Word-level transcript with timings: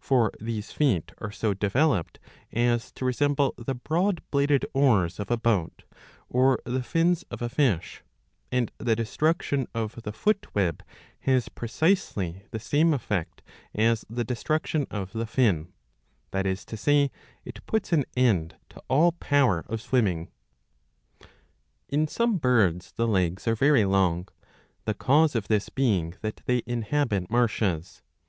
For 0.00 0.32
these 0.40 0.72
feet 0.72 1.12
are 1.18 1.30
so 1.30 1.54
developed 1.54 2.18
as 2.50 2.90
to 2.90 3.04
resemble 3.04 3.54
the 3.56 3.76
broad 3.76 4.22
bladed 4.32 4.66
oars 4.74 5.20
of 5.20 5.30
a 5.30 5.36
boat, 5.36 5.84
or 6.28 6.58
the 6.64 6.82
fins 6.82 7.22
of 7.30 7.40
a 7.42 7.48
fish; 7.48 8.02
and 8.50 8.72
the 8.78 8.96
destruction 8.96 9.68
of 9.76 10.02
the 10.02 10.10
foot 10.12 10.52
web 10.52 10.82
has 11.20 11.48
precisely 11.48 12.42
the 12.50 12.58
same 12.58 12.92
effect 12.92 13.40
as 13.72 14.04
the 14.10 14.24
destruction 14.24 14.84
of 14.90 15.12
the 15.12 15.26
fin; 15.26 15.72
that 16.32 16.44
is 16.44 16.64
to 16.64 16.76
say, 16.76 17.12
it 17.44 17.64
puts 17.66 17.92
an 17.92 18.04
end 18.16 18.56
to 18.70 18.82
all 18.88 19.12
power 19.12 19.64
of 19.68 19.80
swimming.^ 19.80 20.30
In 21.88 22.08
some 22.08 22.38
birds 22.38 22.90
the 22.90 23.06
legs 23.06 23.46
are 23.46 23.54
very 23.54 23.84
long, 23.84 24.26
the 24.86 24.94
cause 24.94 25.36
of 25.36 25.46
this 25.46 25.68
being 25.68 26.14
that 26.20 26.42
they 26.46 26.64
inhabit 26.66 27.30
marshes. 27.30 28.02